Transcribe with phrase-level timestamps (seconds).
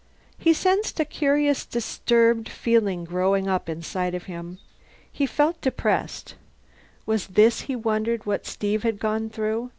[0.35, 4.57] He sensed a curious disturbed feeling growing inside him.
[5.11, 6.33] He felt depressed.
[7.05, 9.69] Was this, he wondered, what Steve had gone through?